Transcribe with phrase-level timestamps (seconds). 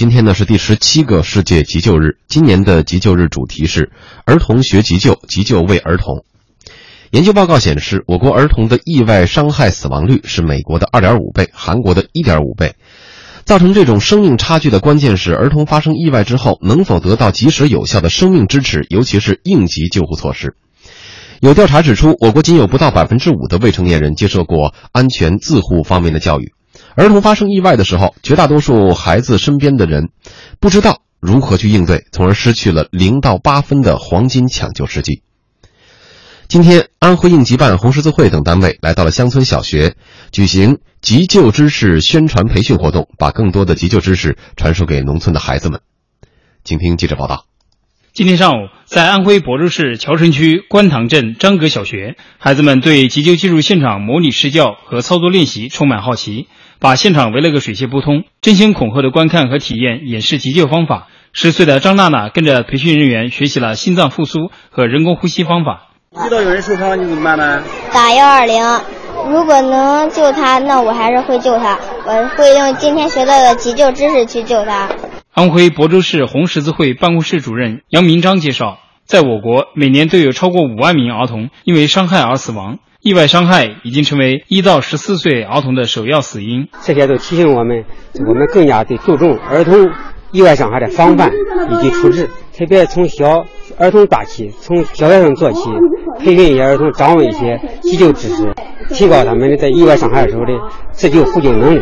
[0.00, 3.92] 今天呢是第十七个世界急救日，今年的急救日主题是
[4.24, 6.24] “儿童学急救，急救为儿童”。
[7.12, 12.76] 研究报告显示，我国儿童的意外伤害死亡率是美国的二点五倍，韩国的一点五倍。
[13.44, 20.56] 造成这种生命差距的关键是，儿童发生意外之后能否得到及时有效的生命支持，尤其是应急救护措施。
[21.40, 26.54] 有调查指出，我国仅有不到百分之五的未成年人接受过安全自护方面的教育。
[26.96, 30.10] 儿童发生意外的时候，绝大多数孩子身边的人
[30.58, 35.22] 不知道如何去应对，从而失去了零到八分的黄金抢救时机。
[36.48, 39.94] 今天，安徽应急办、红十字会等单位来到了乡村小学，
[40.32, 45.80] 举行急救知识宣传培训活动，把更多的急救知识传授给农村的孩子们。
[46.64, 47.46] 请听记者报道。
[48.12, 56.48] 今天上午，在安徽亳州市谯城区官塘镇张阁小学，孩子们对急救技术现场模拟试教和操作练习充满好奇。
[56.80, 61.08] 把现场围了个水泄不通，争先恐后的观看和体验演示急救方法。
[61.34, 65.88] 十岁的张娜娜跟着培训人员学习了心脏复苏和人工呼吸方法。
[66.12, 67.62] 遇到有人受伤，你怎么办呢？
[67.92, 68.60] 打幺二零。
[69.28, 71.78] 如果能救他，那我还是会救他。
[72.06, 74.88] 我会用今天学到的急救知识去救他。
[75.34, 82.78] 安徽亳州市红十字会办公室主任杨明章介绍，在我国，每年都有超过五万名儿童因为伤害而死亡。
[83.02, 86.68] 意外伤害已经成为一到十四岁儿童的首要死因。
[86.82, 87.86] 这些都提醒我们，
[88.28, 89.90] 我们更加得注重儿童
[90.32, 93.46] 意外伤害的防范以及处置，特别从小
[93.78, 95.62] 儿童抓起，从小学生做起，
[96.18, 98.54] 培训一些儿童掌握一些急救知识，
[98.90, 100.52] 提高他们在意外伤害时候的
[100.92, 101.80] 自救互救能力。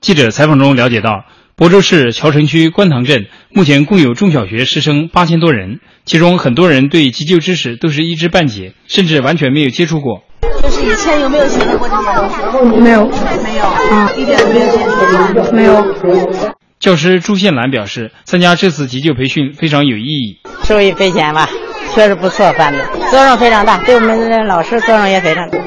[0.00, 1.24] 记者采访中了解到。
[1.58, 10.22] 亳州市谯城区官塘镇目前共有中小学师生八千多人，其中很多人对急救知识都是一知半解，甚至完全没有接触过。
[10.62, 12.80] 就是以前有没有学到过这些东西？
[12.80, 13.06] 没有，
[13.42, 15.52] 没有，啊，一点都没有接触过。
[15.52, 16.56] 没有。
[16.78, 20.38] 教师朱宪兰表示，参加这次急救培训非常有意义。
[20.64, 21.48] 受益匪浅吧，
[21.94, 25.58] 确实不错，反正作用非常大，对我们的老师作用也非常大。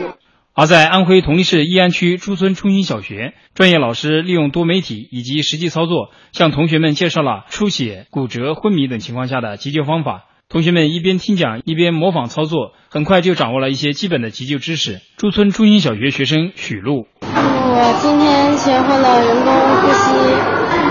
[0.54, 10.26] 而在安徽铜陵市义安区朱村 trung 心小学，专业老师利用多媒体以及实际操作，向同学们介绍了出血、骨折、昏迷等情况下的急救方法。
[10.50, 15.00] 同学们一边听讲，一边模仿操作，很快就掌握了一些基本的急救知识。
[15.16, 20.10] 驻村中心小学学生许璐：我今天学会了人工呼吸。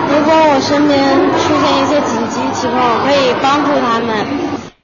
[0.06, 0.96] 如果我身边
[1.34, 4.26] 出现一些紧急情况，我可以帮助他们。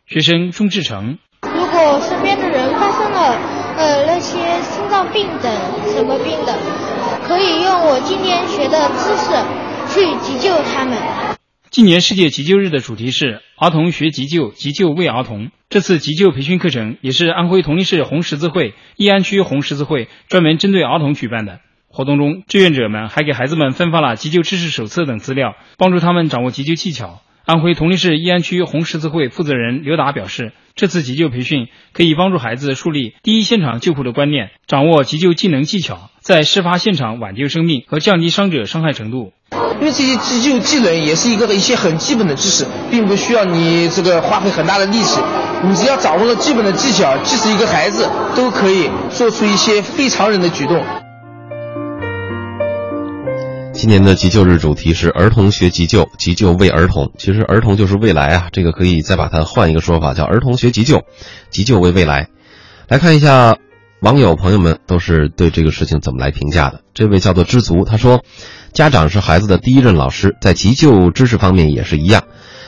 [0.07, 3.61] 学生钟志成：如果身边的人发生了。
[3.77, 5.53] 呃，那些心脏病等
[5.93, 6.57] 什么病的，
[7.27, 9.35] 可以用我今天学的知识
[9.91, 10.97] 去急救他们。
[11.75, 15.51] 今年世界急救日的主题是“儿童学急救，急救为儿童”。
[15.69, 21.59] 这次急救培训课程也是安徽铜陵市红十字会、义安区红十字会专门针对儿童举办的。
[21.89, 27.23] 活动中，志愿者们还给孩子们分发了急救知识手册等资料，帮助他们掌握急救技巧。
[27.47, 30.53] 安徽铜陵市义安区红十字会负责人刘达表示。
[30.77, 39.33] 这次急救培训可以帮助孩子树立第一现场救护的观念，掌握急救技能技巧，在事发现场挽救生命和降低伤者伤害程度。
[39.79, 45.21] 因为这些急救技能也是一个一些很基本的知识，并不需要你这个花费很大的力气，
[45.63, 50.83] 你只要掌握了基本的技巧，即使一个孩子都可以做出一些非常人的举动。
[53.75, 57.13] 今年的急救日主题是“儿童学急救，急救为儿童”。
[57.19, 61.03] 其实，儿童就是未来啊，这个可以再把它换一个说法，叫“儿童学急救，
[61.51, 62.29] 急救为未来”。
[62.89, 63.59] 来看一下
[64.01, 66.83] 网友朋友们都是对这个事情怎么来评价的。
[66.95, 68.23] 这位叫做知足，他说
[68.73, 72.23] ：“家长是孩子的第一任老师，在急救知识方面也是一样。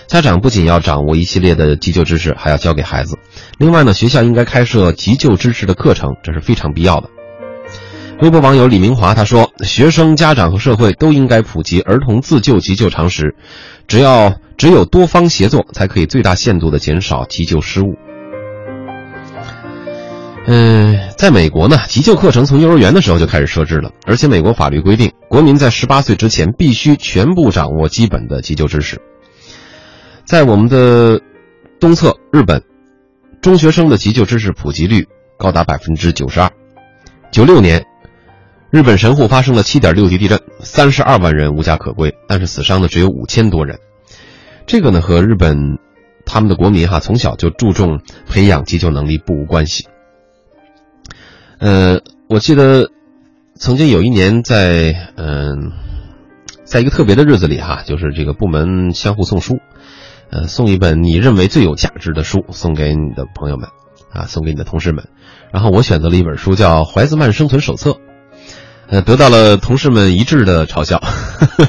[0.09, 3.17] 家长不仅要掌握一系列的急救知识，还要教给孩子。
[3.59, 7.09] 另外呢，学校应该开设急救知识的课程，这是非常必要的。”
[8.23, 13.35] 微博网友李明华他说：“学生、家长和社会都应该普及儿童自救急救常识，
[13.87, 17.95] 只要只有多方协作，才可以最大限度的减少急救失误。”
[20.49, 28.99] 嗯，在美国呢，急救课程从幼儿园的时候就开始设置了，而且美国法律规定，国民在十八岁之前必须全部掌握基本的急救知识。
[30.25, 31.21] 在我们的
[31.79, 32.63] 东侧，日本
[33.43, 36.51] 中学生的急救知识普及率高达百分之九十二，
[37.31, 37.85] 九六年。
[38.71, 43.79] 日本神户发生了7.6级地震，三十二万人无家可归，但是死伤的只有五千多人。
[44.67, 45.79] 这个呢和日本
[46.25, 49.87] 他们的国民哈从小就注重培养急救能力不无关系。
[51.59, 52.91] 呃，我记得
[53.55, 55.71] 曾经有一年在嗯，
[56.65, 59.61] 在一个特别的日子里哈，就是这个部门相互送书，
[60.31, 63.69] 呃，送一本你认为最有价值的书送给你的朋友们
[64.13, 65.09] 啊，送给你的同事们。
[65.53, 67.93] 然后我选择了一本书叫《怀兹曼生存手册》。
[68.89, 70.99] 呃，得到了同事们一致的嘲笑。
[70.99, 71.67] 呵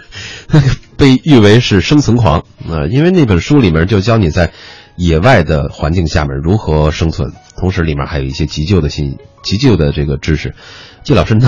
[0.60, 0.62] 呵
[0.98, 4.52] 被誉为是生存狂啊、因为那本书里面就教你在
[4.96, 10.56] 野外的环境下面如何生存，同时里面还有一些急救的信急救的这个知识。
[11.04, 11.48] 季老师，你都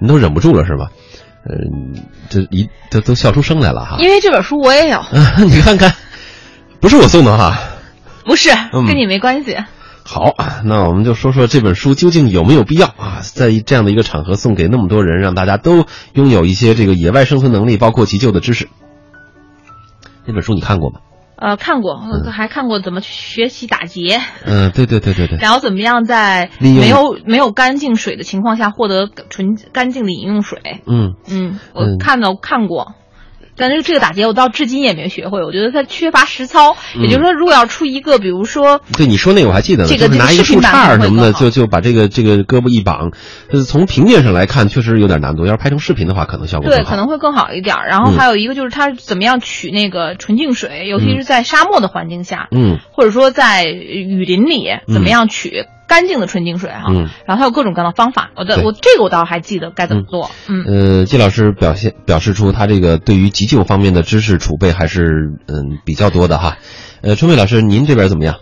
[0.00, 0.90] 你都忍不住了是吧？
[1.48, 3.96] 嗯，这一都都笑出声来了哈。
[3.98, 5.02] 因为这本书我也有，
[5.48, 5.94] 你看看，
[6.80, 7.58] 不是我送的哈。
[8.26, 9.56] 不是嗯跟你没关系。
[10.12, 10.34] 好，
[10.64, 13.20] 那我们就说说这本书究竟有没有必要啊？
[13.22, 18.68] 在这样的一个场合送给那么多人，让大家都拥有一些这个野外生存能力，包括急救的知识。
[20.26, 20.98] 那本书你看过吗？
[21.36, 21.96] 呃，看过，
[22.32, 25.38] 还看过怎么去学习打结，嗯、对对对对对。
[25.40, 30.82] 然后怎么样在没有没有干净水的情况下获得纯干净的饮用水。
[30.86, 32.94] 嗯嗯，我嗯看到看过。
[33.60, 36.76] 但是这个打结我到至今也没学会，我觉得它缺乏实操。
[36.96, 43.12] 嗯也就是说，如果要出一个，比如说，对你说那个我还记得呢，这个就是拿一个树杈儿什么的，就就把这个这个胳膊一绑，
[43.50, 46.90] 就是从平面上来看确实有点难度，要是拍成视频的话，可能效果对，更好。
[46.90, 47.76] 可能会更好一点。
[47.88, 56.84] 然后嗯还有一个就是它怎么样取那个纯净水，尤其是在沙漠的环境下，嗯或者说在雨林里，怎么样取干净的纯净水哈。
[56.88, 60.30] 嗯然后它有各种各样的方法，我的对我这个我倒还记得该怎么做。
[60.46, 60.64] 嗯
[61.00, 66.58] 呃，季老师表现表示出他这个对于急救方面的知识储备还是嗯比较多的哈。
[67.02, 68.36] 呃，春梅老师，您这边怎么样？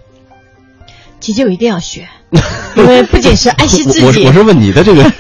[1.21, 2.09] 急救一定要学，
[2.77, 4.01] 因为不仅是爱惜自己。
[4.03, 5.03] 我我是我是问你的这个。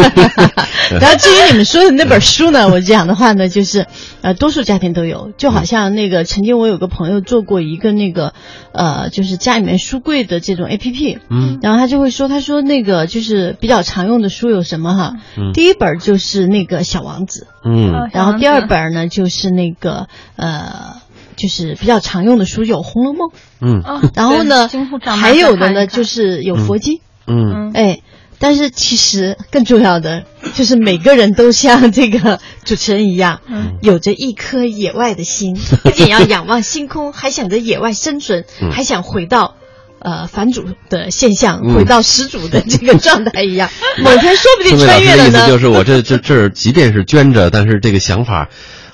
[1.00, 3.86] 然后至于你们说的那本书呢，我讲的话呢，就是
[4.22, 8.32] 呃，多数家庭都有，就好像那个曾经我有个朋友做过一个那个
[8.72, 15.16] 呃，就是家里面书柜的这种 A P P，嗯然后他就会说，他说那个就是比较常用的书有什么哈？
[15.36, 20.96] 嗯第一本就是那个小王子，嗯然后第二本呢就是那个呃。
[21.38, 23.28] 就是比较常用的书有《红楼梦》，
[23.62, 23.80] 嗯。
[23.80, 24.68] 啊 然后呢
[25.16, 27.70] 还有的呢就是有佛经，嗯。
[27.72, 28.00] 哎，
[28.38, 30.24] 但是其实更重要的
[30.54, 33.78] 就是每个人都像这个主持人一样，嗯。
[33.80, 38.70] 有着一颗野外的心， 不仅要仰望星空，还想着野外生存，嗯。
[38.70, 39.54] 还想回到。
[40.00, 41.74] 呃，反主的现象，嗯。
[41.74, 43.68] 回到始祖的这个状态一样，
[43.98, 45.40] 某天说不定穿越了呢。
[45.40, 48.48] 意思就是，我这这这即便是捐着，但是这个想法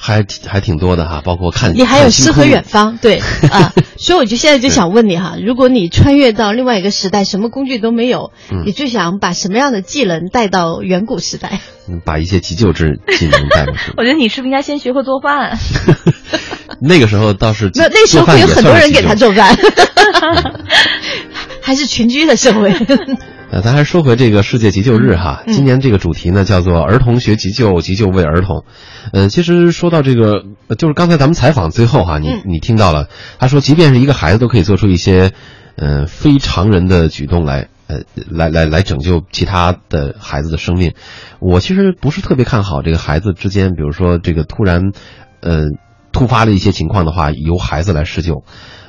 [0.07, 11.61] 还挺还挺多的哈，包括看你还有诗和远方，对啊， 所以我就现在就想问你哈，如果你穿越到另外一个时代，什么工具都没有，嗯你最想把什么样的技能带到远古时代？
[11.89, 13.93] 嗯把一些急救之技能带过去。
[13.97, 15.59] 我觉得你是不是应该先学会做饭？
[16.81, 19.25] 那个时候倒是那那时候会有很多人给他做。
[19.25, 19.57] 做饭，
[21.63, 22.71] 还是群居的社会。
[23.55, 28.65] 呃，咱还是说回这个世界急救日哈，嗯今年这个主题呢叫做“儿童学急救，急救为儿童”。
[29.15, 33.09] 呃，其实说到这个，呃就是刚才咱们采访最后哈，你嗯你听到了，
[33.39, 35.31] 他说，即便是一个孩子都可以做出一些，
[35.77, 40.95] 呃，非常人的举动来，呃，来来来拯救其他的孩子的生命。
[41.39, 44.91] 我其实不是特别看好这个孩子之间，比如说这个突然，
[45.43, 45.67] 呃，
[46.11, 48.43] 突发的一些情况的话，由孩子来施救。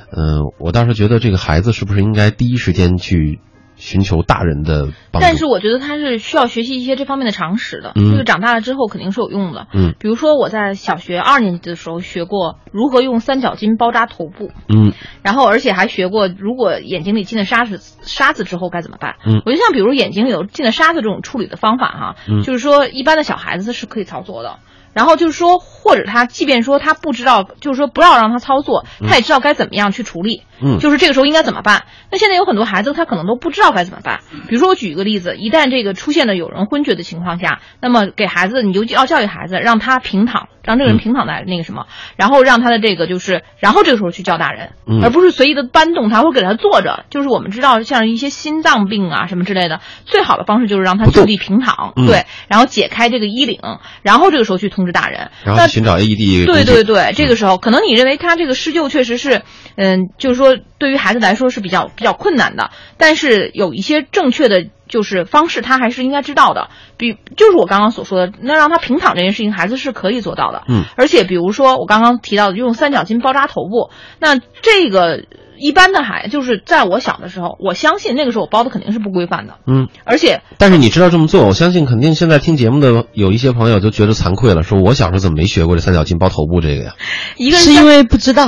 [0.08, 3.40] 嗯、我倒是觉得这个孩子是不是应该第一时间去
[3.76, 5.26] 寻求大人的帮助？
[5.26, 9.66] 但是我觉得他是需要学习一些这方面的常识的，嗯这个长大了之后肯定是有用的。
[9.72, 14.92] 嗯比如说我在小学二年级的时候学过如何用三角巾包扎头部，嗯
[15.22, 19.16] 然后而且还学过如果眼睛里进了沙子沙子之后该怎么办。
[19.26, 24.58] 嗯我就像比如眼睛里有进了沙子这种处理的方法哈，嗯就是说一般的小孩子是可以操作的。
[24.96, 30.44] 然后就是说，或者他即便说他不知道，就是说不要让他操作，嗯他也知道该怎么样去处理。
[30.58, 31.84] 嗯就是这个时候应该怎么办？
[32.10, 34.20] 那现在有很多孩子他可能都不知道该怎么办。
[34.48, 47.04] 比如说我举一个例子，一旦这个出现了有人昏厥的情况下，那么给孩子你就要教育孩子，让他平躺，让这个人嗯平躺在那个什么，然后让他的这个就是，然后这个时候去叫大人，嗯而不是随意的搬动他或给他坐着。
[47.08, 53.60] 就是我们知道像一些心脏病啊什么之类的，最好的方式就是让他就地平躺，嗯对，然后解开这个衣领，
[54.02, 55.30] 然后这个时候去通知大人。
[55.44, 59.42] 然后寻找 AED 对对对，这个时候可能你认为他这个施救确实是，
[59.76, 66.68] 嗯，就是说对于孩子来说是比较比较困难的，但是有一些正确的就是方式，他还是应该知道的。
[66.96, 70.64] 比就是我刚刚所说的，那让他平躺这件事情，孩子是可以做到的。
[70.68, 75.24] 嗯而且比如说我刚刚提到的用三角巾包扎头部，那这个
[75.58, 79.88] 一般的还就是在我小的时候，我相信那个时候我包的肯定是不规范的，嗯。
[80.04, 86.94] 而且但是你知道这么做，我相信肯定现在听节目的有一些朋友就觉得惭愧了，说我小时候怎么没学过这三角巾包头部这个呀？
[87.36, 88.46] 一个是因为不知道，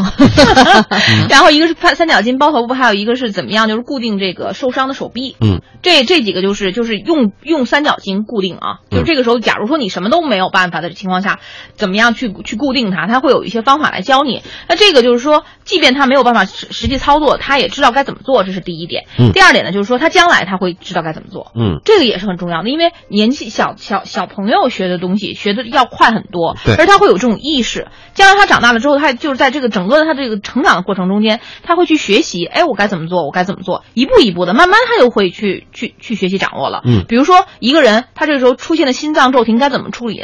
[1.28, 5.36] 然后一个是三三角巾包头部，还有一个是怎么样，就是固定这个受伤的手臂。
[5.40, 11.40] 嗯，这这几个就是就是用用三角巾固定啊，就这个时候，假如说你什么都没有办法的情况下，
[11.74, 14.42] 怎么样去去固定它，它会有一些方法来教你。
[14.68, 19.05] 那这个就是说，即便他没有办法实实际些操作，他也知道该怎么做，这是第一点。
[19.19, 21.52] 嗯第二点呢，就是说他将来他会知道该怎么做。
[21.55, 27.88] 嗯这个也是很重要的，因为年纪小小小朋友学的东西学的要快很多，对而他会有这种意识。
[28.14, 36.83] 将来他长大了之后，他就是在这个整个的他这个成长的过程中间，他会去学习，哎，我该怎么做，我该怎么做，一步一步的，慢慢他就会去去去学习掌握了。
[36.85, 40.17] 嗯比如说一个人他这个时候出现了心脏骤停，该怎么处理？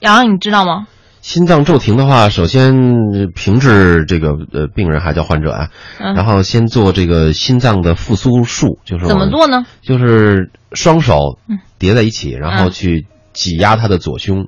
[0.00, 0.86] 洋洋，你知道吗？
[1.26, 2.72] 心脏骤停的话，首先
[3.12, 6.14] 呃平治这个呃病人还叫患者啊，嗯。
[6.14, 9.66] 然后先做这个心脏的复苏术，就是怎么做呢？
[9.82, 14.46] 就是双手嗯叠在一起，然后嗯去挤压他的左胸，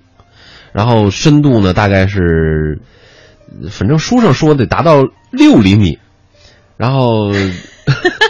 [0.73, 2.81] 然后深度呢大概是，
[3.61, 5.99] 呃反正书上说得达到六厘米，
[6.77, 7.39] 然后就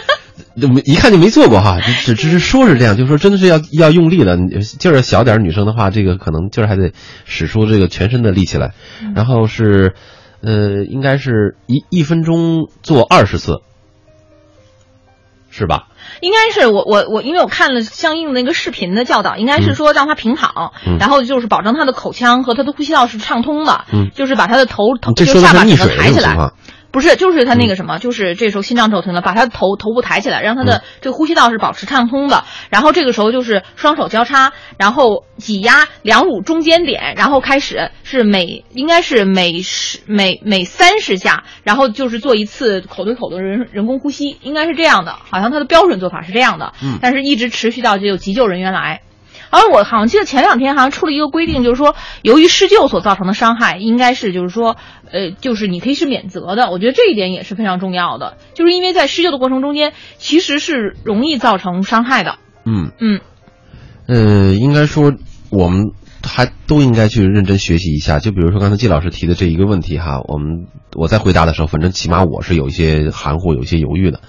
[0.67, 6.91] 没一看就没做过哈，只只只是说是这样，就说真的是要要用力的，劲儿小点儿女生的话，这个可能劲儿还得
[7.25, 8.73] 使出这个全身的力气来，
[9.15, 9.93] 然后是，
[10.41, 13.61] 呃，应该是一一分钟做二十次，
[15.49, 15.87] 是吧？
[16.21, 26.53] 应该是我我我，因为我看了相应的那个视频的教导，应该是说让他平躺，嗯然后就是保证他的口腔和他的呼吸道是畅通的，嗯就是把他的头头你这就下巴整说的是溺水个抬起来的这种情况。
[26.91, 32.43] 不是，就是他那个什么，就是这时候心脏骤停了，把他的头头部抬起来，让他嗯的这个呼吸道是保持畅通的。
[32.69, 46.73] 然后这个时候就是双手交叉，然后挤压两乳中间点，然后开始是每应该是每十每每三十下，然后就是做一次口对口的人人工呼吸，应该是这样的，好像他的标准做法是这样的。
[46.81, 49.01] 嗯但是一直持续到就有急救人员来。
[49.49, 54.77] 而我好像记得前两天好像出了一个规定，就是说，由于施救所造成的伤害，应该是就是说，
[55.11, 56.69] 呃，就是你可以是免责的。
[56.69, 62.35] 我觉得这一点也是非常重要的，就是因为在施救的过程中间，其实是容易造成伤害的。
[62.65, 63.21] 嗯嗯，
[64.07, 65.13] 呃，应该说
[65.49, 65.91] 我们
[66.23, 68.19] 还都应该去认真学习一下。
[68.19, 74.21] 就比如说刚才季老师提的这一个问题哈，我们我在回答的时候，反正起码我是有一些含糊，有一些犹豫的。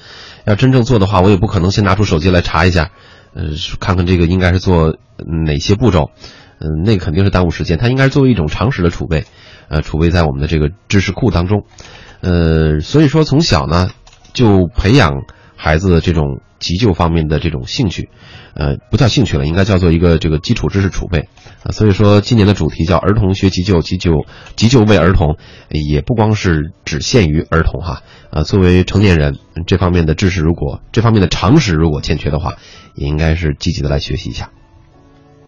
[0.47, 2.91] 要真正做的话，我也不可能先拿出手机来查一下，
[3.35, 4.97] 呃，看看这个应该是做
[5.45, 6.11] 哪些步骤。
[6.63, 7.79] 嗯、那肯定是耽误时间。
[7.79, 9.25] 它应该作为一种常识的储备，
[9.69, 11.65] 呃，储备在我们的这个知识库当中。
[12.21, 13.91] 呃，所以说从小呢，
[14.35, 15.25] 就培养
[15.57, 18.11] 孩子的这种急救方面的这种兴趣，
[18.55, 21.29] 呃，不叫兴趣了，应该叫做一个这个基础知识储备
[21.65, 24.25] 啊、所以说，今年的主题叫“儿童学急救，急救
[24.57, 25.37] 急救为儿童”，
[25.69, 28.03] 也不光是只限于儿童哈。
[28.31, 29.37] 啊，作为成年人，
[29.67, 32.55] 这方面的知识如果这方面的常识如果欠缺的话，
[32.95, 34.51] 也应该是积极的来学习一下。